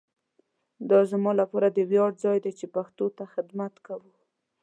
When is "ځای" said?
2.23-2.37